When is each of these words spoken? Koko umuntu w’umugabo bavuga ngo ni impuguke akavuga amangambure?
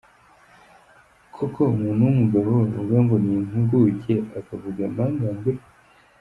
Koko 1.35 1.59
umuntu 1.73 2.01
w’umugabo 2.05 2.47
bavuga 2.57 2.95
ngo 3.03 3.15
ni 3.23 3.31
impuguke 3.37 4.13
akavuga 4.39 4.81
amangambure? 4.89 5.61